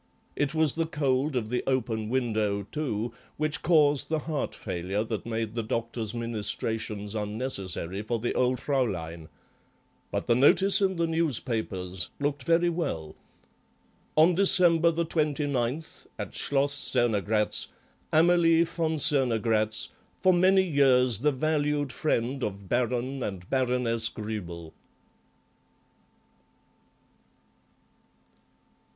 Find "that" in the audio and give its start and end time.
5.03-5.27